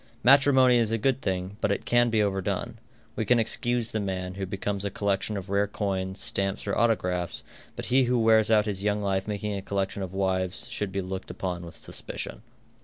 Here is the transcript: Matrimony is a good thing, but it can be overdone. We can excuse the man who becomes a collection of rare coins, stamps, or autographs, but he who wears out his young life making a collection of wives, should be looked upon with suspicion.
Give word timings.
Matrimony 0.23 0.77
is 0.79 0.89
a 0.89 0.97
good 0.97 1.21
thing, 1.21 1.57
but 1.61 1.71
it 1.71 1.85
can 1.85 2.09
be 2.09 2.23
overdone. 2.23 2.79
We 3.15 3.23
can 3.23 3.37
excuse 3.37 3.91
the 3.91 3.99
man 3.99 4.33
who 4.33 4.47
becomes 4.47 4.83
a 4.83 4.89
collection 4.89 5.37
of 5.37 5.51
rare 5.51 5.67
coins, 5.67 6.19
stamps, 6.19 6.65
or 6.65 6.75
autographs, 6.75 7.43
but 7.75 7.85
he 7.93 8.05
who 8.05 8.17
wears 8.17 8.49
out 8.49 8.65
his 8.65 8.83
young 8.83 9.03
life 9.03 9.27
making 9.27 9.53
a 9.55 9.61
collection 9.61 10.01
of 10.01 10.11
wives, 10.11 10.67
should 10.69 10.91
be 10.91 11.01
looked 11.03 11.29
upon 11.29 11.63
with 11.67 11.75
suspicion. 11.77 12.41